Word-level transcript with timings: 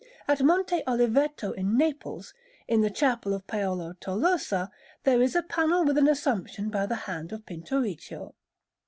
At 0.27 0.41
Monte 0.41 0.81
Oliveto 0.87 1.51
in 1.53 1.77
Naples, 1.77 2.33
in 2.67 2.81
the 2.81 2.89
Chapel 2.89 3.35
of 3.35 3.45
Paolo 3.45 3.93
Tolosa, 4.01 4.71
there 5.03 5.21
is 5.21 5.35
a 5.35 5.43
panel 5.43 5.85
with 5.85 5.95
an 5.95 6.07
Assumption 6.07 6.71
by 6.71 6.87
the 6.87 6.95
hand 7.05 7.31
of 7.31 7.45
Pinturicchio. 7.45 8.33